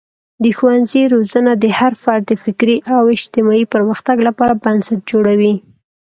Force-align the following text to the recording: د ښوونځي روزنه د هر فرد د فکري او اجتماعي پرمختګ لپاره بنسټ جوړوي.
د 0.43 0.45
ښوونځي 0.57 1.03
روزنه 1.13 1.51
د 1.57 1.65
هر 1.79 1.93
فرد 2.03 2.23
د 2.27 2.33
فکري 2.43 2.77
او 2.95 3.01
اجتماعي 3.15 3.65
پرمختګ 3.73 4.17
لپاره 4.27 4.59
بنسټ 4.63 4.99
جوړوي. 5.11 5.53